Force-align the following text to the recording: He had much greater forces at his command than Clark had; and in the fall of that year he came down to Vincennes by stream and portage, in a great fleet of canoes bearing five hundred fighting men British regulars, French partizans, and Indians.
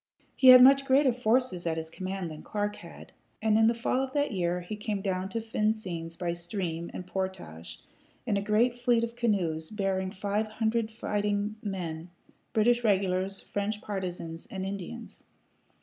He 0.35 0.47
had 0.47 0.63
much 0.63 0.83
greater 0.85 1.13
forces 1.13 1.67
at 1.67 1.77
his 1.77 1.91
command 1.91 2.31
than 2.31 2.41
Clark 2.41 2.77
had; 2.77 3.11
and 3.39 3.55
in 3.55 3.67
the 3.67 3.75
fall 3.75 4.01
of 4.01 4.13
that 4.13 4.31
year 4.31 4.61
he 4.61 4.75
came 4.75 4.99
down 4.99 5.29
to 5.29 5.39
Vincennes 5.39 6.15
by 6.15 6.33
stream 6.33 6.89
and 6.91 7.05
portage, 7.05 7.79
in 8.25 8.35
a 8.35 8.41
great 8.41 8.79
fleet 8.79 9.03
of 9.03 9.15
canoes 9.15 9.69
bearing 9.69 10.09
five 10.09 10.47
hundred 10.47 10.89
fighting 10.89 11.55
men 11.61 12.09
British 12.51 12.83
regulars, 12.83 13.41
French 13.41 13.79
partizans, 13.79 14.47
and 14.47 14.65
Indians. 14.65 15.23